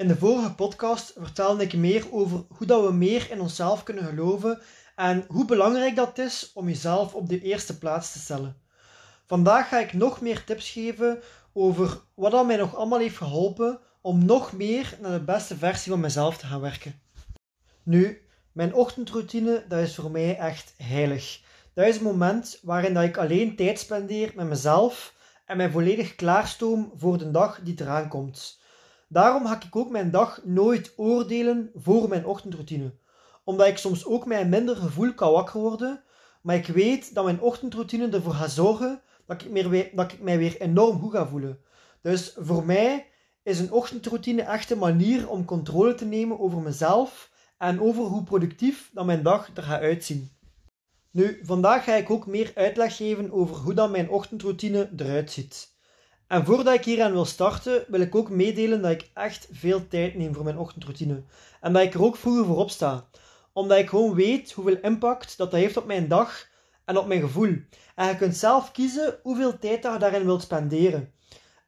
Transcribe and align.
In 0.00 0.08
de 0.08 0.16
vorige 0.16 0.54
podcast 0.54 1.12
vertelde 1.18 1.62
ik 1.62 1.74
meer 1.74 2.12
over 2.12 2.44
hoe 2.48 2.66
dat 2.66 2.84
we 2.84 2.92
meer 2.92 3.30
in 3.30 3.40
onszelf 3.40 3.82
kunnen 3.82 4.04
geloven 4.04 4.60
en 4.96 5.24
hoe 5.28 5.44
belangrijk 5.44 5.96
dat 5.96 6.18
is 6.18 6.50
om 6.54 6.68
jezelf 6.68 7.14
op 7.14 7.28
de 7.28 7.42
eerste 7.42 7.78
plaats 7.78 8.12
te 8.12 8.18
stellen. 8.18 8.56
Vandaag 9.26 9.68
ga 9.68 9.78
ik 9.78 9.92
nog 9.92 10.20
meer 10.20 10.44
tips 10.44 10.70
geven 10.70 11.22
over 11.52 12.00
wat 12.14 12.30
dat 12.30 12.46
mij 12.46 12.56
nog 12.56 12.76
allemaal 12.76 12.98
heeft 12.98 13.16
geholpen 13.16 13.80
om 14.00 14.24
nog 14.24 14.52
meer 14.52 14.98
naar 15.00 15.18
de 15.18 15.24
beste 15.24 15.56
versie 15.56 15.92
van 15.92 16.00
mezelf 16.00 16.38
te 16.38 16.46
gaan 16.46 16.60
werken. 16.60 17.00
Nu, 17.82 18.22
mijn 18.52 18.74
ochtendroutine, 18.74 19.64
dat 19.68 19.78
is 19.78 19.94
voor 19.94 20.10
mij 20.10 20.38
echt 20.38 20.74
heilig. 20.76 21.40
Dat 21.74 21.86
is 21.86 21.94
het 21.94 22.02
moment 22.02 22.58
waarin 22.62 22.94
dat 22.94 23.04
ik 23.04 23.16
alleen 23.16 23.56
tijd 23.56 23.78
spendeer 23.78 24.32
met 24.34 24.48
mezelf 24.48 25.14
en 25.46 25.56
mij 25.56 25.70
volledig 25.70 26.14
klaarstoom 26.14 26.92
voor 26.96 27.18
de 27.18 27.30
dag 27.30 27.60
die 27.62 27.74
eraan 27.80 28.08
komt. 28.08 28.59
Daarom 29.12 29.46
ga 29.46 29.62
ik 29.62 29.76
ook 29.76 29.90
mijn 29.90 30.10
dag 30.10 30.40
nooit 30.44 30.92
oordelen 30.96 31.70
voor 31.74 32.08
mijn 32.08 32.26
ochtendroutine. 32.26 32.92
Omdat 33.44 33.66
ik 33.66 33.78
soms 33.78 34.04
ook 34.04 34.30
een 34.30 34.48
minder 34.48 34.76
gevoel 34.76 35.14
kan 35.14 35.32
wakker 35.32 35.60
worden, 35.60 36.02
maar 36.42 36.56
ik 36.56 36.66
weet 36.66 37.14
dat 37.14 37.24
mijn 37.24 37.40
ochtendroutine 37.40 38.08
ervoor 38.08 38.32
gaat 38.32 38.50
zorgen 38.50 39.02
dat 39.26 39.42
ik, 39.42 39.50
meer, 39.50 39.90
dat 39.94 40.12
ik 40.12 40.20
mij 40.20 40.38
weer 40.38 40.60
enorm 40.60 41.00
goed 41.00 41.12
ga 41.12 41.26
voelen. 41.26 41.58
Dus 42.02 42.36
voor 42.38 42.64
mij 42.64 43.06
is 43.42 43.58
een 43.58 43.72
ochtendroutine 43.72 44.42
echt 44.42 44.70
een 44.70 44.78
manier 44.78 45.28
om 45.28 45.44
controle 45.44 45.94
te 45.94 46.04
nemen 46.04 46.40
over 46.40 46.60
mezelf 46.60 47.30
en 47.58 47.80
over 47.80 48.02
hoe 48.02 48.22
productief 48.22 48.90
dat 48.92 49.06
mijn 49.06 49.22
dag 49.22 49.50
er 49.54 49.62
gaat 49.62 49.80
uitzien. 49.80 50.30
Nu, 51.10 51.40
vandaag 51.42 51.84
ga 51.84 51.94
ik 51.94 52.10
ook 52.10 52.26
meer 52.26 52.52
uitleg 52.54 52.96
geven 52.96 53.32
over 53.32 53.56
hoe 53.56 53.74
dan 53.74 53.90
mijn 53.90 54.10
ochtendroutine 54.10 54.90
eruit 54.96 55.30
ziet. 55.30 55.78
En 56.30 56.44
voordat 56.44 56.74
ik 56.74 56.84
hier 56.84 57.02
aan 57.02 57.12
wil 57.12 57.24
starten, 57.24 57.84
wil 57.88 58.00
ik 58.00 58.14
ook 58.14 58.30
meedelen 58.30 58.82
dat 58.82 58.90
ik 58.90 59.10
echt 59.14 59.48
veel 59.52 59.88
tijd 59.88 60.14
neem 60.14 60.34
voor 60.34 60.44
mijn 60.44 60.58
ochtendroutine. 60.58 61.22
En 61.60 61.72
dat 61.72 61.82
ik 61.82 61.94
er 61.94 62.02
ook 62.02 62.16
vroeger 62.16 62.44
voor 62.44 62.56
op 62.56 62.70
sta. 62.70 63.08
Omdat 63.52 63.78
ik 63.78 63.88
gewoon 63.88 64.14
weet 64.14 64.52
hoeveel 64.52 64.78
impact 64.82 65.36
dat, 65.36 65.50
dat 65.50 65.60
heeft 65.60 65.76
op 65.76 65.86
mijn 65.86 66.08
dag 66.08 66.48
en 66.84 66.96
op 66.96 67.06
mijn 67.06 67.20
gevoel. 67.20 67.56
En 67.94 68.08
je 68.08 68.16
kunt 68.16 68.36
zelf 68.36 68.72
kiezen 68.72 69.18
hoeveel 69.22 69.58
tijd 69.58 69.82
dat 69.82 69.92
je 69.92 69.98
daarin 69.98 70.24
wilt 70.24 70.42
spenderen. 70.42 71.12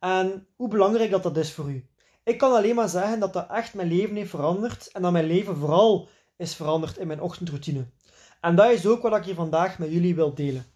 En 0.01 0.47
hoe 0.57 0.69
belangrijk 0.69 1.11
dat, 1.11 1.23
dat 1.23 1.37
is 1.37 1.53
voor 1.53 1.71
u. 1.71 1.87
Ik 2.25 2.39
kan 2.39 2.53
alleen 2.53 2.75
maar 2.75 2.89
zeggen 2.89 3.21
dat 3.21 3.33
dat 3.33 3.51
echt 3.51 3.75
mijn 3.75 3.89
leven 3.89 4.17
heeft 4.17 4.31
veranderd. 4.31 4.89
En 4.93 5.03
dat 5.03 5.13
mijn 5.13 5.27
leven 5.27 5.57
vooral 5.57 6.09
is 6.37 6.55
veranderd 6.55 6.97
in 6.97 7.07
mijn 7.07 7.21
ochtendroutine. 7.21 7.87
En 8.41 8.57
dat 8.57 8.71
is 8.71 8.87
ook 8.87 9.03
wat 9.03 9.17
ik 9.17 9.25
hier 9.25 9.35
vandaag 9.35 9.79
met 9.79 9.93
jullie 9.93 10.15
wil 10.15 10.35
delen. 10.35 10.72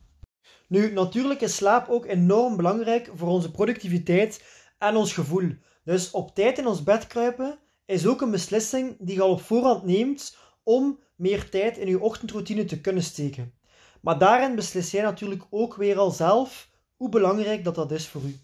Nu, 0.69 0.93
natuurlijk 0.93 1.41
is 1.41 1.57
slaap 1.57 1.89
ook 1.89 2.07
enorm 2.07 2.57
belangrijk 2.57 3.11
voor 3.15 3.29
onze 3.29 3.51
productiviteit 3.51 4.45
en 4.79 4.97
ons 4.97 5.13
gevoel. 5.13 5.51
Dus 5.85 6.11
op 6.11 6.35
tijd 6.35 6.59
in 6.59 6.67
ons 6.67 6.83
bed 6.83 7.07
kruipen 7.07 7.59
is 7.85 8.07
ook 8.07 8.21
een 8.21 8.31
beslissing 8.31 8.97
die 8.99 9.15
je 9.15 9.23
al 9.23 9.31
op 9.31 9.43
voorhand 9.43 9.85
neemt 9.85 10.37
om 10.63 10.99
meer 11.17 11.51
tijd 11.51 11.79
in 11.79 11.89
je 11.89 12.01
ochtendroutine 12.01 12.65
te 12.65 12.81
kunnen 12.81 13.03
steken. 13.03 13.55
Maar 14.01 14.19
daarin 14.19 14.55
beslis 14.55 14.91
jij 14.91 15.03
natuurlijk 15.03 15.45
ook 15.51 15.75
weer 15.75 15.99
al 15.99 16.11
zelf 16.11 16.71
hoe 16.97 17.09
belangrijk 17.09 17.65
dat, 17.65 17.75
dat 17.75 17.93
is 17.93 18.09
voor 18.09 18.23
u. 18.23 18.39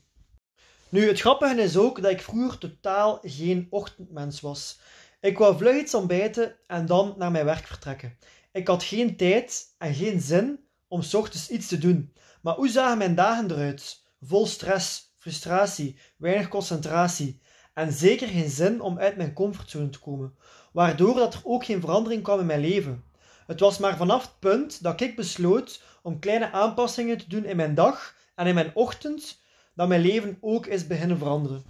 Nu, 0.88 1.08
het 1.08 1.20
grappige 1.20 1.62
is 1.62 1.76
ook 1.76 2.02
dat 2.02 2.10
ik 2.10 2.22
vroeger 2.22 2.58
totaal 2.58 3.18
geen 3.22 3.66
ochtendmens 3.70 4.40
was. 4.40 4.80
Ik 5.20 5.38
wou 5.38 5.56
vlug 5.56 5.80
iets 5.80 5.94
ontbijten 5.94 6.56
en 6.66 6.86
dan 6.86 7.14
naar 7.18 7.30
mijn 7.30 7.44
werk 7.44 7.66
vertrekken. 7.66 8.18
Ik 8.52 8.66
had 8.66 8.82
geen 8.82 9.16
tijd 9.16 9.74
en 9.78 9.94
geen 9.94 10.20
zin 10.20 10.61
om 10.92 11.02
s 11.02 11.14
ochtends 11.14 11.50
iets 11.50 11.66
te 11.66 11.78
doen. 11.78 12.12
Maar 12.42 12.54
hoe 12.54 12.68
zagen 12.68 12.98
mijn 12.98 13.14
dagen 13.14 13.50
eruit? 13.50 14.02
Vol 14.20 14.46
stress, 14.46 15.14
frustratie, 15.18 15.98
weinig 16.16 16.48
concentratie 16.48 17.40
en 17.74 17.92
zeker 17.92 18.28
geen 18.28 18.50
zin 18.50 18.80
om 18.80 18.98
uit 18.98 19.16
mijn 19.16 19.32
comfortzone 19.32 19.88
te 19.88 19.98
komen, 19.98 20.34
waardoor 20.72 21.14
dat 21.14 21.34
er 21.34 21.40
ook 21.44 21.64
geen 21.64 21.80
verandering 21.80 22.22
kwam 22.22 22.40
in 22.40 22.46
mijn 22.46 22.60
leven. 22.60 23.04
Het 23.46 23.60
was 23.60 23.78
maar 23.78 23.96
vanaf 23.96 24.22
het 24.22 24.38
punt 24.38 24.82
dat 24.82 25.00
ik 25.00 25.16
besloot 25.16 25.82
om 26.02 26.18
kleine 26.18 26.50
aanpassingen 26.50 27.18
te 27.18 27.28
doen 27.28 27.44
in 27.44 27.56
mijn 27.56 27.74
dag 27.74 28.16
en 28.34 28.46
in 28.46 28.54
mijn 28.54 28.70
ochtend, 28.74 29.42
dat 29.74 29.88
mijn 29.88 30.00
leven 30.00 30.38
ook 30.40 30.66
is 30.66 30.86
beginnen 30.86 31.18
veranderen. 31.18 31.64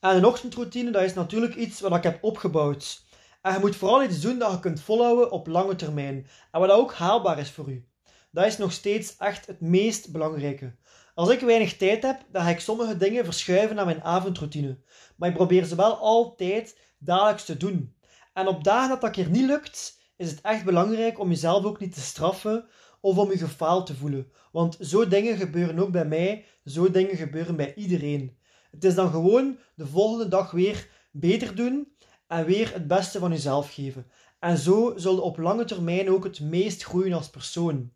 En 0.00 0.16
een 0.16 0.24
ochtendroutine, 0.24 0.90
dat 0.90 1.02
is 1.02 1.14
natuurlijk 1.14 1.54
iets 1.54 1.80
wat 1.80 1.96
ik 1.96 2.02
heb 2.02 2.24
opgebouwd. 2.24 3.04
En 3.42 3.52
je 3.52 3.58
moet 3.58 3.76
vooral 3.76 4.02
iets 4.02 4.20
doen 4.20 4.38
dat 4.38 4.52
je 4.52 4.60
kunt 4.60 4.80
volhouden 4.80 5.30
op 5.30 5.46
lange 5.46 5.76
termijn 5.76 6.26
en 6.50 6.60
wat 6.60 6.70
ook 6.70 6.94
haalbaar 6.94 7.38
is 7.38 7.50
voor 7.50 7.70
u 7.70 7.88
dat 8.30 8.46
is 8.46 8.58
nog 8.58 8.72
steeds 8.72 9.16
echt 9.16 9.46
het 9.46 9.60
meest 9.60 10.12
belangrijke. 10.12 10.74
Als 11.14 11.30
ik 11.30 11.40
weinig 11.40 11.76
tijd 11.76 12.02
heb, 12.02 12.24
dan 12.32 12.42
ga 12.42 12.48
ik 12.48 12.60
sommige 12.60 12.96
dingen 12.96 13.24
verschuiven 13.24 13.76
naar 13.76 13.84
mijn 13.84 14.02
avondroutine. 14.02 14.78
Maar 15.16 15.28
ik 15.28 15.34
probeer 15.34 15.64
ze 15.64 15.74
wel 15.74 15.96
altijd 15.96 16.78
dagelijks 16.98 17.44
te 17.44 17.56
doen. 17.56 17.94
En 18.32 18.46
op 18.46 18.64
dagen 18.64 18.88
dat 18.88 19.00
dat 19.00 19.10
keer 19.10 19.30
niet 19.30 19.46
lukt, 19.46 19.98
is 20.16 20.30
het 20.30 20.40
echt 20.40 20.64
belangrijk 20.64 21.18
om 21.18 21.28
jezelf 21.28 21.64
ook 21.64 21.80
niet 21.80 21.94
te 21.94 22.00
straffen 22.00 22.68
of 23.00 23.18
om 23.18 23.30
je 23.30 23.38
gefaald 23.38 23.86
te 23.86 23.94
voelen. 23.94 24.32
Want 24.52 24.76
zo 24.80 25.08
dingen 25.08 25.36
gebeuren 25.36 25.78
ook 25.78 25.90
bij 25.90 26.06
mij, 26.06 26.44
zo 26.64 26.90
dingen 26.90 27.16
gebeuren 27.16 27.56
bij 27.56 27.74
iedereen. 27.74 28.38
Het 28.70 28.84
is 28.84 28.94
dan 28.94 29.10
gewoon 29.10 29.58
de 29.74 29.86
volgende 29.86 30.28
dag 30.28 30.50
weer 30.50 30.88
beter 31.10 31.54
doen 31.54 31.92
en 32.26 32.44
weer 32.44 32.72
het 32.72 32.86
beste 32.86 33.18
van 33.18 33.30
jezelf 33.30 33.74
geven. 33.74 34.06
En 34.38 34.58
zo 34.58 34.92
zul 34.96 35.14
je 35.14 35.20
op 35.20 35.38
lange 35.38 35.64
termijn 35.64 36.10
ook 36.10 36.24
het 36.24 36.40
meest 36.40 36.82
groeien 36.82 37.12
als 37.12 37.30
persoon. 37.30 37.92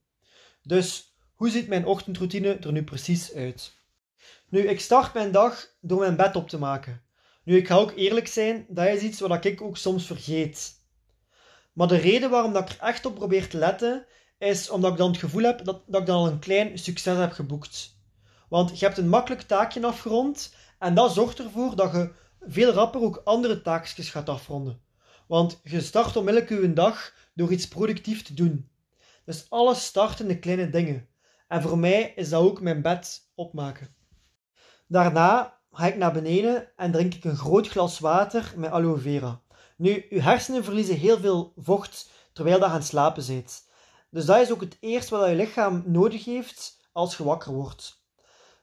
Dus 0.67 1.15
hoe 1.35 1.51
ziet 1.51 1.69
mijn 1.69 1.87
ochtendroutine 1.87 2.57
er 2.57 2.73
nu 2.73 2.85
precies 2.85 3.33
uit? 3.33 3.73
Nu, 4.49 4.69
ik 4.69 4.81
start 4.81 5.15
mijn 5.15 5.33
dag 5.33 5.69
door 5.81 5.99
mijn 5.99 6.17
bed 6.17 6.37
op 6.37 6.49
te 6.49 6.59
maken. 6.59 7.03
Nu, 7.45 7.57
ik 7.57 7.67
ga 7.67 7.75
ook 7.75 7.93
eerlijk 7.97 8.27
zijn, 8.27 8.67
dat 8.69 8.87
is 8.87 9.03
iets 9.03 9.21
wat 9.21 9.45
ik 9.45 9.63
ook 9.63 9.77
soms 9.77 10.07
vergeet. 10.07 10.83
Maar 11.73 11.89
de 11.89 11.97
reden 11.97 12.31
waarom 12.31 12.53
dat 12.53 12.71
ik 12.71 12.77
er 12.77 12.87
echt 12.87 13.07
op 13.07 13.15
probeer 13.15 13.49
te 13.49 13.59
letten, 13.59 14.07
is 14.39 14.71
omdat 14.71 14.93
ik 14.93 14.99
dan 14.99 15.11
het 15.11 15.21
gevoel 15.21 15.43
heb 15.43 15.65
dat, 15.65 15.83
dat 15.87 16.01
ik 16.01 16.07
dan 16.07 16.17
al 16.17 16.27
een 16.27 16.39
klein 16.39 16.79
succes 16.79 17.17
heb 17.17 17.33
geboekt. 17.33 17.97
Want 18.49 18.79
je 18.79 18.85
hebt 18.85 18.99
een 18.99 19.09
makkelijk 19.09 19.43
taakje 19.43 19.87
afgerond 19.87 20.55
en 20.79 20.95
dat 20.95 21.15
zorgt 21.15 21.39
ervoor 21.39 21.77
dat 21.77 21.93
je 21.93 22.13
veel 22.41 22.73
rapper 22.73 23.01
ook 23.01 23.21
andere 23.25 23.63
taakjes 23.63 24.11
gaat 24.11 24.29
afronden. 24.29 24.81
Want 25.27 25.61
je 25.63 25.81
start 25.81 26.17
onmiddellijk 26.17 26.51
je 26.51 26.73
dag 26.73 27.15
door 27.35 27.53
iets 27.53 27.69
productief 27.69 28.23
te 28.23 28.35
doen. 28.35 28.69
Dus 29.25 29.47
alles 29.51 29.85
start 29.85 30.21
in 30.21 30.29
de 30.29 30.39
kleine 30.39 30.71
dingen. 30.71 31.09
En 31.49 31.63
voor 31.63 31.79
mij 31.79 32.13
is 32.17 32.29
dat 32.29 32.43
ook 32.43 32.61
mijn 32.61 32.83
bed 32.83 33.31
opmaken. 33.35 33.95
Daarna 34.87 35.61
ga 35.71 35.87
ik 35.87 35.97
naar 35.97 36.13
beneden 36.13 36.69
en 36.77 36.93
drink 36.93 37.15
ik 37.15 37.25
een 37.25 37.37
groot 37.37 37.69
glas 37.69 37.99
water 37.99 38.53
met 38.57 38.71
aloe 38.71 38.99
vera. 38.99 39.41
Nu, 39.77 40.07
uw 40.11 40.21
hersenen 40.21 40.65
verliezen 40.65 40.97
heel 40.97 41.19
veel 41.19 41.53
vocht 41.57 42.11
terwijl 42.33 42.59
je 42.59 42.65
aan 42.65 42.73
het 42.73 42.85
slapen 42.85 43.27
bent. 43.27 43.69
Dus 44.11 44.25
dat 44.25 44.41
is 44.41 44.53
ook 44.53 44.61
het 44.61 44.77
eerste 44.81 45.17
wat 45.17 45.29
je 45.29 45.35
lichaam 45.35 45.83
nodig 45.87 46.25
heeft 46.25 46.89
als 46.93 47.17
je 47.17 47.25
wakker 47.25 47.53
wordt. 47.53 48.03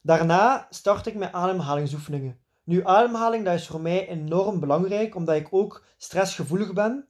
Daarna 0.01 0.67
start 0.69 1.05
ik 1.05 1.15
met 1.15 1.31
ademhalingsoefeningen. 1.31 2.39
Nu, 2.63 2.85
ademhaling 2.85 3.45
dat 3.45 3.53
is 3.53 3.67
voor 3.67 3.81
mij 3.81 4.07
enorm 4.07 4.59
belangrijk, 4.59 5.15
omdat 5.15 5.35
ik 5.35 5.47
ook 5.51 5.85
stressgevoelig 5.97 6.73
ben. 6.73 7.07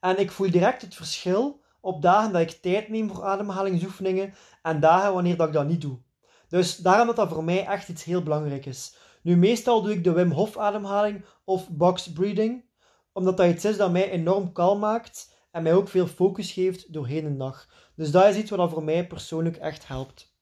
En 0.00 0.18
ik 0.18 0.30
voel 0.30 0.50
direct 0.50 0.82
het 0.82 0.94
verschil 0.94 1.61
op 1.82 2.02
dagen 2.02 2.32
dat 2.32 2.40
ik 2.40 2.50
tijd 2.50 2.88
neem 2.88 3.08
voor 3.08 3.24
ademhalingsoefeningen 3.24 4.34
en 4.62 4.80
dagen 4.80 5.12
wanneer 5.12 5.36
dat 5.36 5.46
ik 5.46 5.52
dat 5.52 5.68
niet 5.68 5.80
doe. 5.80 5.98
Dus 6.48 6.76
daarom 6.76 7.06
dat 7.06 7.16
dat 7.16 7.28
voor 7.28 7.44
mij 7.44 7.66
echt 7.66 7.88
iets 7.88 8.04
heel 8.04 8.22
belangrijk 8.22 8.66
is. 8.66 8.96
Nu, 9.22 9.36
meestal 9.36 9.82
doe 9.82 9.92
ik 9.92 10.04
de 10.04 10.12
Wim 10.12 10.30
Hof 10.30 10.58
ademhaling 10.58 11.24
of 11.44 11.68
box 11.68 12.12
breathing, 12.12 12.64
omdat 13.12 13.36
dat 13.36 13.50
iets 13.50 13.64
is 13.64 13.76
dat 13.76 13.92
mij 13.92 14.10
enorm 14.10 14.52
kalm 14.52 14.78
maakt 14.78 15.34
en 15.50 15.62
mij 15.62 15.74
ook 15.74 15.88
veel 15.88 16.06
focus 16.06 16.52
geeft 16.52 16.92
doorheen 16.92 17.24
de 17.24 17.36
dag. 17.36 17.68
Dus 17.96 18.10
dat 18.10 18.24
is 18.24 18.36
iets 18.36 18.50
wat 18.50 18.70
voor 18.70 18.84
mij 18.84 19.06
persoonlijk 19.06 19.56
echt 19.56 19.86
helpt. 19.86 20.34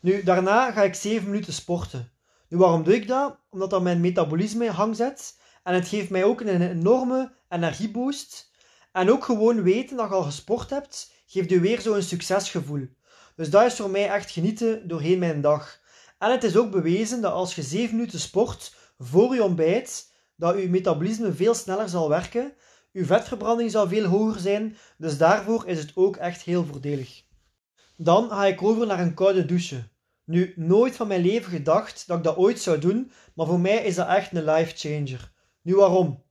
Nu, 0.00 0.22
daarna 0.22 0.72
ga 0.72 0.82
ik 0.82 0.94
7 0.94 1.30
minuten 1.30 1.52
sporten. 1.52 2.12
Nu, 2.48 2.58
waarom 2.58 2.82
doe 2.82 2.94
ik 2.94 3.08
dat? 3.08 3.38
Omdat 3.50 3.70
dat 3.70 3.82
mijn 3.82 4.00
metabolisme 4.00 4.64
in 4.64 5.14
en 5.62 5.74
het 5.74 5.88
geeft 5.88 6.10
mij 6.10 6.24
ook 6.24 6.40
een 6.40 6.70
enorme 6.70 7.32
energieboost 7.48 8.52
en 8.94 9.10
ook 9.10 9.24
gewoon 9.24 9.62
weten 9.62 9.96
dat 9.96 10.08
je 10.08 10.14
al 10.14 10.22
gesport 10.22 10.70
hebt, 10.70 11.12
geeft 11.26 11.50
je 11.50 11.60
weer 11.60 11.80
zo'n 11.80 12.02
succesgevoel. 12.02 12.88
Dus 13.36 13.50
dat 13.50 13.64
is 13.64 13.74
voor 13.74 13.90
mij 13.90 14.08
echt 14.08 14.30
genieten 14.30 14.88
doorheen 14.88 15.18
mijn 15.18 15.40
dag. 15.40 15.80
En 16.18 16.30
het 16.30 16.44
is 16.44 16.56
ook 16.56 16.70
bewezen 16.70 17.20
dat 17.20 17.32
als 17.32 17.54
je 17.54 17.62
7 17.62 17.96
minuten 17.96 18.20
sport 18.20 18.74
voor 18.98 19.34
je 19.34 19.42
ontbijt, 19.42 20.12
dat 20.36 20.54
uw 20.54 20.68
metabolisme 20.68 21.32
veel 21.32 21.54
sneller 21.54 21.88
zal 21.88 22.08
werken, 22.08 22.54
uw 22.92 23.04
vetverbranding 23.04 23.70
zal 23.70 23.88
veel 23.88 24.04
hoger 24.04 24.40
zijn, 24.40 24.76
dus 24.98 25.18
daarvoor 25.18 25.66
is 25.66 25.78
het 25.78 25.92
ook 25.94 26.16
echt 26.16 26.42
heel 26.42 26.64
voordelig. 26.64 27.22
Dan 27.96 28.28
ga 28.28 28.46
ik 28.46 28.62
over 28.62 28.86
naar 28.86 29.00
een 29.00 29.14
koude 29.14 29.44
douche. 29.44 29.88
Nu, 30.24 30.52
nooit 30.56 30.96
van 30.96 31.08
mijn 31.08 31.20
leven 31.20 31.50
gedacht 31.50 32.06
dat 32.06 32.18
ik 32.18 32.24
dat 32.24 32.36
ooit 32.36 32.60
zou 32.60 32.78
doen, 32.78 33.12
maar 33.34 33.46
voor 33.46 33.60
mij 33.60 33.84
is 33.84 33.94
dat 33.94 34.08
echt 34.08 34.32
een 34.32 34.44
life 34.44 34.76
changer. 34.76 35.32
Nu 35.62 35.74
waarom? 35.74 36.23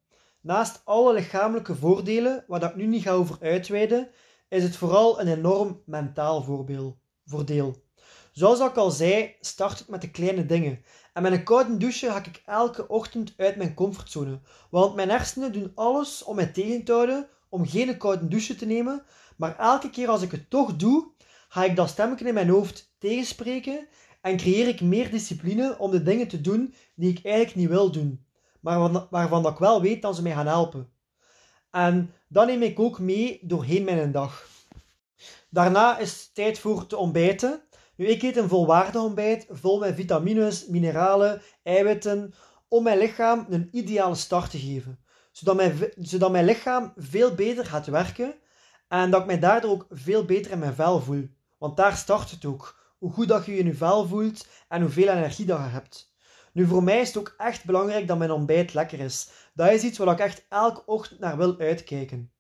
Naast 0.44 0.82
alle 0.84 1.14
lichamelijke 1.14 1.76
voordelen, 1.76 2.44
waar 2.48 2.64
ik 2.64 2.76
nu 2.76 2.86
niet 2.86 3.04
ga 3.04 3.12
over 3.12 3.38
uitweiden, 3.42 4.10
is 4.50 4.64
het 4.64 4.76
vooral 4.76 5.22
een 5.22 5.28
enorm 5.28 5.82
mentaal 5.86 6.44
voordeel. 7.26 7.84
Zoals 8.32 8.60
ik 8.60 8.76
al 8.76 8.92
zei, 8.92 9.36
start 9.40 9.80
ik 9.80 9.88
met 9.88 10.02
de 10.02 10.12
kleine 10.12 10.46
dingen. 10.46 10.84
En 11.14 11.22
met 11.22 11.32
een 11.32 11.44
koude 11.44 11.78
douche 11.78 12.10
ga 12.10 12.18
ik 12.18 12.42
elke 12.46 12.88
ochtend 12.88 13.34
uit 13.38 13.56
mijn 13.56 13.74
comfortzone. 13.74 14.40
Want 14.70 14.96
mijn 14.96 15.10
hersenen 15.10 15.52
doen 15.52 15.72
alles 15.76 16.24
om 16.24 16.36
mij 16.36 16.48
tegen 16.48 16.84
te 16.84 16.92
houden 16.92 17.28
om 17.50 17.68
geen 17.68 17.98
koude 17.98 18.28
douche 18.28 18.56
te 18.56 18.66
nemen. 18.66 19.04
Maar 19.38 19.58
elke 19.58 19.90
keer 19.90 20.08
als 20.08 20.22
ik 20.22 20.32
het 20.32 20.50
toch 20.50 20.76
doe, 20.76 21.12
ga 21.50 21.64
ik 21.64 21.76
dat 21.76 21.90
stemmetje 21.90 22.28
in 22.28 22.34
mijn 22.34 22.50
hoofd 22.50 22.96
tegenspreken 22.98 23.88
en 24.22 24.38
creëer 24.38 24.68
ik 24.68 24.82
meer 24.82 25.12
discipline 25.12 25.78
om 25.78 25.92
de 25.92 26.04
dingen 26.04 26.28
te 26.28 26.42
doen 26.42 26.74
die 26.96 27.10
ik 27.10 27.26
eigenlijk 27.26 27.56
niet 27.56 27.70
wil 27.70 27.92
doen, 27.92 28.23
maar 28.64 29.08
waarvan, 29.10 29.48
ik 29.48 29.58
wel 29.58 29.82
weet 29.82 30.02
dat 30.02 30.16
ze 30.16 30.22
mij 30.22 30.32
gaan 30.32 30.48
helpen. 30.48 30.90
En 31.72 32.14
dat 32.28 32.48
neem 32.48 32.62
ik 32.62 32.80
ook 32.80 33.00
mee 33.00 33.40
doorheen 33.42 33.84
mijn 33.84 34.12
dag. 34.12 34.48
Daarna 35.50 35.98
is 35.98 36.12
het 36.12 36.30
tijd 36.34 36.60
voor 36.60 36.88
te 36.88 36.98
ontbijten. 36.98 37.62
Nu, 37.96 38.06
ik 38.06 38.22
eet 38.22 38.38
een 38.38 38.50
volwaardig 38.50 39.02
ontbijt, 39.02 39.46
vol 39.50 39.80
met 39.80 39.96
vitamines, 39.96 40.68
mineralen, 40.68 41.42
eiwitten, 41.64 42.34
om 42.68 42.84
mijn 42.84 42.98
lichaam 42.98 43.46
een 43.50 43.70
ideale 43.72 44.16
start 44.16 44.50
te 44.50 44.60
geven. 44.60 45.00
Zodat 45.32 45.56
mijn, 45.56 45.92
zodat 45.96 46.32
mijn 46.32 46.46
lichaam 46.46 46.94
veel 46.96 47.36
beter 47.36 47.66
gaat 47.66 47.86
werken 47.86 48.36
en 48.88 49.12
dat 49.12 49.22
ik 49.22 49.28
mij 49.28 49.40
daardoor 49.40 49.72
ook 49.72 49.86
veel 49.90 50.26
beter 50.26 50.52
in 50.52 50.60
mijn 50.60 50.74
vel 50.74 51.02
voel. 51.02 51.30
Want 51.58 51.78
daar 51.78 51.98
start 51.98 52.32
het 52.32 52.46
ook. 52.46 52.96
Hoe 52.98 53.12
goed 53.12 53.28
dat 53.28 53.46
je 53.46 53.52
je 53.52 53.58
in 53.58 53.66
je 53.66 53.76
vel 53.76 54.08
voelt 54.08 54.48
en 54.68 54.82
hoeveel 54.82 55.08
energie 55.08 55.46
dat 55.46 55.60
je 55.60 55.66
hebt. 55.66 56.13
Nu, 56.54 56.68
voor 56.68 56.84
mij 56.84 57.00
is 57.00 57.08
het 57.08 57.18
ook 57.18 57.34
echt 57.38 57.66
belangrijk 57.66 58.08
dat 58.08 58.18
mijn 58.18 58.32
ontbijt 58.32 58.74
lekker 58.74 59.00
is. 59.00 59.30
Dat 59.54 59.72
is 59.72 59.84
iets 59.84 59.98
waar 59.98 60.14
ik 60.14 60.20
echt 60.20 60.46
elke 60.50 60.86
ochtend 60.86 61.20
naar 61.20 61.38
wil 61.38 61.60
uitkijken. 61.60 62.32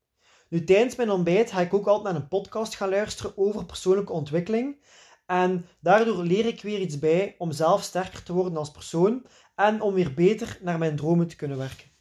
Nu, 0.49 0.63
tijdens 0.63 0.95
mijn 0.95 1.09
ontbijt 1.09 1.51
ga 1.51 1.61
ik 1.61 1.73
ook 1.73 1.87
altijd 1.87 2.13
naar 2.13 2.23
een 2.23 2.27
podcast 2.27 2.75
gaan 2.75 2.89
luisteren 2.89 3.37
over 3.37 3.65
persoonlijke 3.65 4.13
ontwikkeling. 4.13 4.83
En 5.25 5.65
daardoor 5.79 6.23
leer 6.23 6.45
ik 6.45 6.61
weer 6.61 6.79
iets 6.79 6.99
bij 6.99 7.35
om 7.37 7.51
zelf 7.51 7.83
sterker 7.83 8.23
te 8.23 8.33
worden 8.33 8.57
als 8.57 8.71
persoon 8.71 9.25
en 9.55 9.81
om 9.81 9.93
weer 9.93 10.13
beter 10.13 10.57
naar 10.61 10.77
mijn 10.77 10.95
dromen 10.95 11.27
te 11.27 11.35
kunnen 11.35 11.57
werken. 11.57 11.91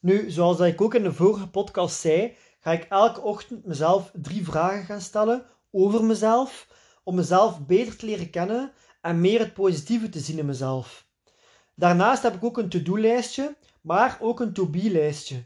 Nu, 0.00 0.30
zoals 0.30 0.60
ik 0.60 0.80
ook 0.80 0.94
in 0.94 1.02
de 1.02 1.12
vorige 1.12 1.48
podcast 1.48 2.00
zei, 2.00 2.36
ga 2.60 2.72
ik 2.72 2.84
elke 2.84 3.20
ochtend 3.20 3.64
mezelf 3.64 4.10
drie 4.14 4.44
vragen 4.44 4.84
gaan 4.84 5.00
stellen 5.00 5.46
over 5.70 6.04
mezelf, 6.04 6.68
om 7.04 7.14
mezelf 7.14 7.66
beter 7.66 7.96
te 7.96 8.06
leren 8.06 8.30
kennen 8.30 8.72
en 9.00 9.20
meer 9.20 9.38
het 9.38 9.54
positieve 9.54 10.08
te 10.08 10.20
zien 10.20 10.38
in 10.38 10.46
mezelf. 10.46 11.07
Daarnaast 11.78 12.22
heb 12.22 12.34
ik 12.34 12.44
ook 12.44 12.58
een 12.58 12.68
to-do-lijstje, 12.68 13.56
maar 13.80 14.18
ook 14.20 14.40
een 14.40 14.52
to-be-lijstje. 14.52 15.44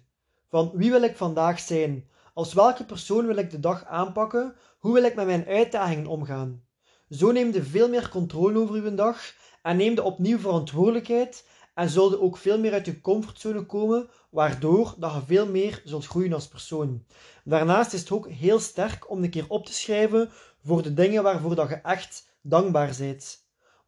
Van 0.48 0.70
wie 0.74 0.90
wil 0.90 1.02
ik 1.02 1.16
vandaag 1.16 1.60
zijn? 1.60 2.08
Als 2.34 2.52
welke 2.52 2.84
persoon 2.84 3.26
wil 3.26 3.36
ik 3.36 3.50
de 3.50 3.60
dag 3.60 3.84
aanpakken? 3.84 4.54
Hoe 4.78 4.92
wil 4.92 5.04
ik 5.04 5.14
met 5.14 5.26
mijn 5.26 5.46
uitdagingen 5.46 6.06
omgaan? 6.06 6.64
Zo 7.10 7.32
neem 7.32 7.52
je 7.52 7.62
veel 7.62 7.88
meer 7.88 8.08
controle 8.08 8.58
over 8.58 8.74
uw 8.74 8.94
dag 8.94 9.34
en 9.62 9.76
neem 9.76 9.94
je 9.94 10.02
opnieuw 10.02 10.38
verantwoordelijkheid 10.38 11.46
en 11.74 11.88
zul 11.88 12.10
je 12.10 12.20
ook 12.20 12.36
veel 12.36 12.58
meer 12.58 12.72
uit 12.72 12.86
je 12.86 13.00
comfortzone 13.00 13.66
komen, 13.66 14.08
waardoor 14.30 14.94
dat 14.98 15.12
je 15.12 15.20
veel 15.26 15.46
meer 15.46 15.82
zult 15.84 16.06
groeien 16.06 16.32
als 16.32 16.48
persoon. 16.48 17.04
Daarnaast 17.44 17.92
is 17.92 18.00
het 18.00 18.10
ook 18.10 18.28
heel 18.28 18.58
sterk 18.58 19.10
om 19.10 19.22
een 19.22 19.30
keer 19.30 19.46
op 19.48 19.66
te 19.66 19.72
schrijven 19.72 20.30
voor 20.64 20.82
de 20.82 20.94
dingen 20.94 21.22
waarvoor 21.22 21.54
dat 21.54 21.68
je 21.68 21.74
echt 21.74 22.28
dankbaar 22.40 22.94
bent. 22.98 23.41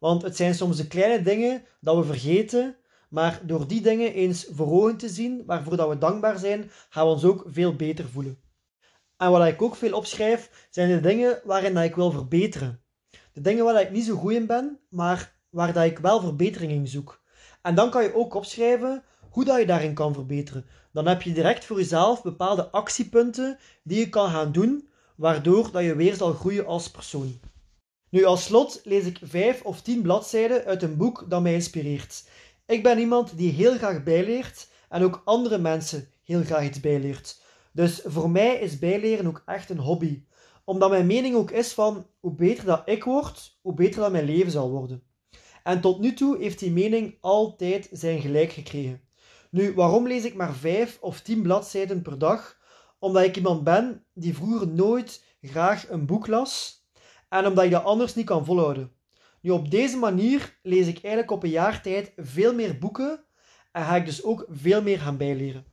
Want 0.05 0.21
het 0.21 0.35
zijn 0.35 0.55
soms 0.55 0.77
de 0.77 0.87
kleine 0.87 1.23
dingen 1.23 1.63
dat 1.79 1.97
we 1.97 2.03
vergeten, 2.03 2.75
maar 3.09 3.41
door 3.43 3.67
die 3.67 3.81
dingen 3.81 4.13
eens 4.13 4.47
voor 4.51 4.71
ogen 4.71 4.97
te 4.97 5.09
zien 5.09 5.43
waarvoor 5.45 5.77
dat 5.77 5.89
we 5.89 5.97
dankbaar 5.97 6.37
zijn, 6.37 6.71
gaan 6.89 7.05
we 7.05 7.11
ons 7.11 7.23
ook 7.23 7.43
veel 7.47 7.75
beter 7.75 8.09
voelen. 8.09 8.39
En 9.17 9.31
wat 9.31 9.47
ik 9.47 9.61
ook 9.61 9.75
veel 9.75 9.97
opschrijf, 9.97 10.67
zijn 10.69 10.89
de 10.89 10.99
dingen 10.99 11.41
waarin 11.43 11.73
dat 11.73 11.83
ik 11.83 11.95
wil 11.95 12.11
verbeteren. 12.11 12.81
De 13.33 13.41
dingen 13.41 13.63
waar 13.65 13.81
ik 13.81 13.91
niet 13.91 14.05
zo 14.05 14.15
goed 14.15 14.31
in 14.31 14.45
ben, 14.45 14.79
maar 14.89 15.35
waar 15.49 15.73
dat 15.73 15.83
ik 15.83 15.99
wel 15.99 16.21
verbetering 16.21 16.71
in 16.71 16.87
zoek. 16.87 17.23
En 17.61 17.75
dan 17.75 17.89
kan 17.89 18.03
je 18.03 18.15
ook 18.15 18.33
opschrijven 18.33 19.03
hoe 19.29 19.45
dat 19.45 19.59
je 19.59 19.65
daarin 19.65 19.93
kan 19.93 20.13
verbeteren. 20.13 20.65
Dan 20.91 21.07
heb 21.07 21.21
je 21.21 21.33
direct 21.33 21.65
voor 21.65 21.77
jezelf 21.77 22.21
bepaalde 22.21 22.69
actiepunten 22.69 23.57
die 23.83 23.99
je 23.99 24.09
kan 24.09 24.29
gaan 24.29 24.51
doen, 24.51 24.89
waardoor 25.15 25.71
dat 25.71 25.83
je 25.83 25.95
weer 25.95 26.15
zal 26.15 26.33
groeien 26.33 26.65
als 26.65 26.91
persoon. 26.91 27.39
Nu, 28.09 28.23
als 28.23 28.43
slot 28.43 28.81
lees 28.83 29.05
ik 29.05 29.19
vijf 29.23 29.61
of 29.61 29.81
tien 29.81 30.01
bladzijden 30.01 30.65
uit 30.65 30.83
een 30.83 30.97
boek 30.97 31.25
dat 31.29 31.41
mij 31.41 31.53
inspireert. 31.53 32.23
Ik 32.65 32.83
ben 32.83 32.99
iemand 32.99 33.37
die 33.37 33.51
heel 33.51 33.77
graag 33.77 34.03
bijleert 34.03 34.67
en 34.89 35.03
ook 35.03 35.21
andere 35.25 35.57
mensen 35.57 36.09
heel 36.23 36.43
graag 36.43 36.63
iets 36.63 36.79
bijleert. 36.79 37.41
Dus 37.71 38.01
voor 38.05 38.29
mij 38.29 38.55
is 38.55 38.79
bijleren 38.79 39.27
ook 39.27 39.43
echt 39.45 39.69
een 39.69 39.79
hobby. 39.79 40.23
Omdat 40.63 40.89
mijn 40.89 41.05
mening 41.05 41.35
ook 41.35 41.51
is 41.51 41.73
van 41.73 42.07
hoe 42.19 42.35
beter 42.35 42.65
dat 42.65 42.81
ik 42.85 43.03
word, 43.03 43.57
hoe 43.61 43.73
beter 43.73 44.01
dat 44.01 44.11
mijn 44.11 44.25
leven 44.25 44.51
zal 44.51 44.69
worden. 44.69 45.03
En 45.63 45.81
tot 45.81 45.99
nu 45.99 46.13
toe 46.13 46.37
heeft 46.37 46.59
die 46.59 46.71
mening 46.71 47.17
altijd 47.21 47.89
zijn 47.91 48.21
gelijk 48.21 48.51
gekregen. 48.51 49.01
Nu, 49.49 49.73
waarom 49.73 50.07
lees 50.07 50.23
ik 50.23 50.35
maar 50.35 50.53
vijf 50.53 50.97
of 51.01 51.21
tien 51.21 51.41
bladzijden 51.41 52.01
per 52.01 52.17
dag? 52.17 52.57
Omdat 52.99 53.23
ik 53.23 53.35
iemand 53.35 53.63
ben 53.63 54.05
die 54.13 54.35
vroeger 54.35 54.67
nooit 54.67 55.23
graag 55.41 55.89
een 55.89 56.05
boek 56.05 56.27
las 56.27 56.84
en 57.29 57.45
omdat 57.45 57.63
ik 57.63 57.71
dat 57.71 57.83
anders 57.83 58.15
niet 58.15 58.25
kan 58.25 58.45
volhouden. 58.45 58.91
Nu, 59.41 59.51
op 59.51 59.71
deze 59.71 59.97
manier 59.97 60.57
lees 60.63 60.87
ik 60.87 60.99
eigenlijk 61.01 61.31
op 61.31 61.43
een 61.43 61.49
jaar 61.49 61.81
tijd 61.81 62.13
veel 62.17 62.53
meer 62.53 62.77
boeken 62.79 63.23
en 63.71 63.83
ga 63.83 63.95
ik 63.95 64.05
dus 64.05 64.23
ook 64.23 64.45
veel 64.49 64.81
meer 64.81 64.99
gaan 64.99 65.17
bijleren. 65.17 65.65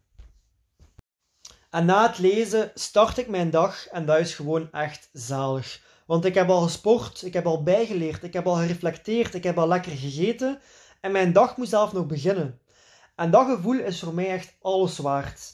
En 1.71 1.85
na 1.85 2.07
het 2.07 2.19
lezen 2.19 2.71
start 2.75 3.19
ik 3.19 3.29
mijn 3.29 3.51
dag 3.51 3.87
en 3.89 4.07
dat 4.07 4.19
is 4.19 4.35
gewoon 4.35 4.73
echt 4.73 5.09
zalig. 5.13 5.83
Want 6.07 6.25
ik 6.25 6.35
heb 6.35 6.49
al 6.49 6.61
gesport, 6.61 7.23
ik 7.23 7.33
heb 7.33 7.47
al 7.47 7.63
bijgeleerd, 7.63 8.23
ik 8.23 8.33
heb 8.33 8.47
al 8.47 8.55
gereflecteerd, 8.55 9.35
ik 9.35 9.45
heb 9.45 9.59
al 9.59 9.69
lekker 9.69 9.93
gegeten 9.93 10.61
en 11.01 11.13
mijn 11.13 11.33
dag 11.33 11.57
moet 11.57 11.69
zelf 11.69 11.93
nog 11.93 12.07
beginnen. 12.07 12.61
En 13.17 13.31
dat 13.31 13.47
gevoel 13.47 13.79
is 13.79 14.01
voor 14.01 14.15
mij 14.15 14.29
echt 14.29 14.57
alles 14.61 14.99
waard. 14.99 15.53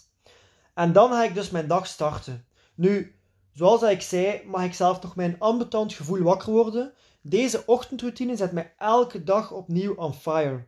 En 0.75 0.93
dan 0.93 1.11
ga 1.11 1.25
ik 1.25 1.35
dus 1.35 1.51
mijn 1.51 1.67
dag 1.67 1.87
starten. 1.87 2.47
Nu, 2.75 3.18
zoals 3.59 3.83
ik 3.83 4.03
zei, 4.03 4.43
mag 4.47 4.65
ik 4.65 4.75
zelf 4.75 4.99
toch 4.99 5.17
mijn 5.17 5.37
ambetant 5.39 5.93
gevoel 5.93 6.23
wakker 6.23 6.53
worden. 6.53 6.93
Deze 7.21 7.63
ochtendroutine 7.67 8.37
zet 8.37 8.53
mij 8.53 8.75
elke 8.79 9.25
dag 9.25 9.53
opnieuw 9.53 9.95
on 9.95 10.15
fire. 10.15 10.65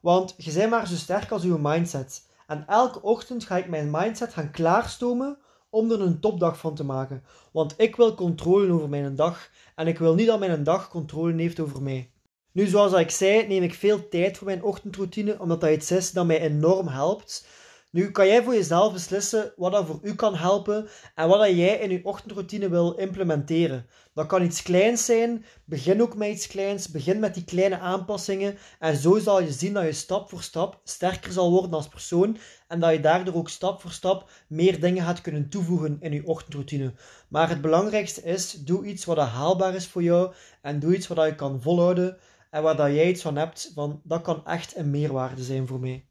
Want 0.00 0.34
je 0.36 0.52
bent 0.52 0.70
maar 0.70 0.86
zo 0.86 0.94
sterk 0.94 1.30
als 1.30 1.42
uw 1.42 1.58
mindset. 1.58 2.26
En 2.46 2.64
elke 2.66 3.02
ochtend 3.02 3.44
ga 3.44 3.56
ik 3.56 3.68
mijn 3.68 3.90
mindset 3.90 4.32
gaan 4.32 4.50
klaarstomen 4.50 5.38
om 5.70 5.90
er 5.90 6.00
een 6.00 6.20
topdag 6.20 6.58
van 6.58 6.74
te 6.74 6.84
maken. 6.84 7.24
Want 7.52 7.74
ik 7.76 7.96
wil 7.96 8.14
controle 8.14 8.72
over 8.72 8.88
mijn 8.88 9.16
dag 9.16 9.50
en 9.74 9.86
ik 9.86 9.98
wil 9.98 10.14
niet 10.14 10.26
dat 10.26 10.38
mijn 10.38 10.64
dag 10.64 10.88
controle 10.88 11.42
heeft 11.42 11.60
over 11.60 11.82
mij. 11.82 12.10
Nu, 12.52 12.66
zoals 12.66 12.92
ik 12.92 13.10
zei, 13.10 13.46
neem 13.46 13.62
ik 13.62 13.74
veel 13.74 14.08
tijd 14.08 14.38
voor 14.38 14.46
mijn 14.46 14.62
ochtendroutine, 14.62 15.40
omdat 15.40 15.60
dat 15.60 15.70
iets 15.70 15.90
is 15.90 16.12
dat 16.12 16.26
mij 16.26 16.40
enorm 16.40 16.88
helpt. 16.88 17.46
Nu 17.92 18.10
kan 18.10 18.26
jij 18.26 18.42
voor 18.42 18.54
jezelf 18.54 18.92
beslissen 18.92 19.52
wat 19.56 19.72
dat 19.72 19.86
voor 19.86 19.98
u 20.02 20.14
kan 20.14 20.34
helpen 20.34 20.88
en 21.14 21.28
wat 21.28 21.38
dat 21.38 21.56
jij 21.56 21.78
in 21.78 21.90
je 21.90 22.04
ochtendroutine 22.04 22.68
wil 22.68 22.94
implementeren. 22.94 23.86
Dat 24.14 24.26
kan 24.26 24.42
iets 24.42 24.62
kleins 24.62 25.04
zijn, 25.04 25.44
begin 25.64 26.02
ook 26.02 26.16
met 26.16 26.28
iets 26.28 26.46
kleins, 26.46 26.88
begin 26.88 27.18
met 27.18 27.34
die 27.34 27.44
kleine 27.44 27.78
aanpassingen 27.78 28.58
en 28.78 28.96
zo 28.96 29.18
zal 29.18 29.42
je 29.42 29.52
zien 29.52 29.72
dat 29.72 29.84
je 29.84 29.92
stap 29.92 30.28
voor 30.28 30.42
stap 30.42 30.80
sterker 30.84 31.32
zal 31.32 31.50
worden 31.50 31.72
als 31.72 31.88
persoon 31.88 32.38
en 32.68 32.80
dat 32.80 32.92
je 32.92 33.00
daardoor 33.00 33.34
ook 33.34 33.48
stap 33.48 33.80
voor 33.80 33.90
stap 33.90 34.30
meer 34.48 34.80
dingen 34.80 35.04
gaat 35.04 35.20
kunnen 35.20 35.48
toevoegen 35.48 35.96
in 36.00 36.12
je 36.12 36.26
ochtendroutine. 36.26 36.92
Maar 37.28 37.48
het 37.48 37.60
belangrijkste 37.60 38.22
is, 38.22 38.52
doe 38.52 38.86
iets 38.86 39.04
wat 39.04 39.18
haalbaar 39.18 39.74
is 39.74 39.86
voor 39.86 40.02
jou 40.02 40.34
en 40.62 40.78
doe 40.78 40.96
iets 40.96 41.06
wat 41.06 41.26
je 41.26 41.34
kan 41.34 41.62
volhouden 41.62 42.18
en 42.50 42.62
waar 42.62 42.76
dat 42.76 42.92
jij 42.92 43.08
iets 43.08 43.22
van 43.22 43.36
hebt, 43.36 43.70
van 43.74 44.00
dat 44.04 44.22
kan 44.22 44.46
echt 44.46 44.76
een 44.76 44.90
meerwaarde 44.90 45.42
zijn 45.42 45.66
voor 45.66 45.80
mij. 45.80 46.06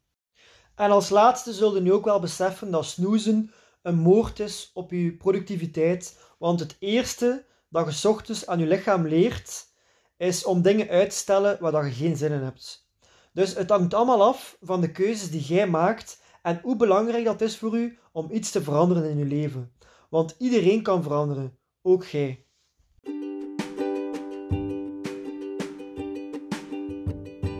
En 0.75 0.91
als 0.91 1.09
laatste 1.09 1.53
zullen 1.53 1.75
je 1.75 1.81
nu 1.81 1.93
ook 1.93 2.05
wel 2.05 2.19
beseffen 2.19 2.71
dat 2.71 2.85
snoezen 2.85 3.51
een 3.81 3.97
moord 3.97 4.39
is 4.39 4.71
op 4.73 4.91
je 4.91 5.13
productiviteit. 5.13 6.19
Want 6.37 6.59
het 6.59 6.75
eerste 6.79 7.45
dat 7.69 8.01
je 8.01 8.09
ochtends 8.09 8.47
aan 8.47 8.59
je 8.59 8.67
lichaam 8.67 9.07
leert, 9.07 9.67
is 10.17 10.45
om 10.45 10.61
dingen 10.61 10.89
uit 10.89 11.09
te 11.09 11.15
stellen 11.15 11.57
waar 11.59 11.85
je 11.85 11.91
geen 11.91 12.17
zin 12.17 12.31
in 12.31 12.41
hebt. 12.41 12.89
Dus 13.33 13.55
het 13.55 13.69
hangt 13.69 13.93
allemaal 13.93 14.23
af 14.23 14.57
van 14.61 14.81
de 14.81 14.91
keuzes 14.91 15.31
die 15.31 15.41
jij 15.41 15.67
maakt 15.67 16.21
en 16.41 16.59
hoe 16.63 16.75
belangrijk 16.75 17.25
dat 17.25 17.41
is 17.41 17.57
voor 17.57 17.77
u 17.77 17.99
om 18.11 18.31
iets 18.31 18.51
te 18.51 18.63
veranderen 18.63 19.09
in 19.09 19.17
je 19.17 19.25
leven. 19.25 19.71
Want 20.09 20.35
iedereen 20.37 20.81
kan 20.81 21.03
veranderen, 21.03 21.57
ook 21.81 22.05
jij. 22.05 22.45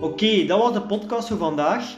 Oké, 0.02 0.46
dat 0.46 0.60
was 0.60 0.74
de 0.74 0.86
podcast 0.88 1.28
voor 1.28 1.38
vandaag. 1.38 1.98